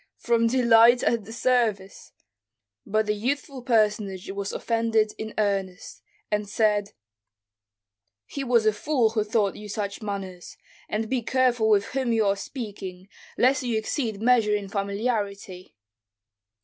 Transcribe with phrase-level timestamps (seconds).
[0.17, 2.11] "From delight at the service."
[2.87, 6.93] But the youthful personage was offended in earnest, and said,
[8.25, 10.57] "He was a fool who taught you such manners,
[10.89, 15.75] and be careful with whom you are speaking, lest you exceed measure in familiarity."